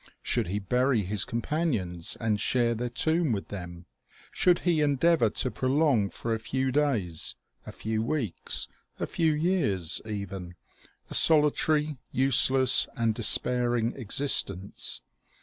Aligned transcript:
Should 0.23 0.47
he 0.47 0.57
bury 0.57 1.03
his 1.03 1.25
companions, 1.25 2.17
and 2.19 2.39
share 2.41 2.73
their 2.73 2.89
tomb 2.89 3.31
with 3.31 3.49
them? 3.49 3.85
Should 4.31 4.61
he 4.61 4.81
endeavor 4.81 5.29
to 5.29 5.51
prolong 5.51 6.09
for 6.09 6.33
a 6.33 6.39
few 6.39 6.71
days, 6.71 7.35
a 7.67 7.71
few 7.71 8.01
weeks, 8.01 8.67
a 8.99 9.05
few 9.05 9.31
years 9.31 10.01
even, 10.03 10.55
a 11.11 11.13
solitary, 11.13 11.97
useless 12.11 12.87
and 12.97 13.13
despairing 13.13 13.93
existence? 13.95 15.01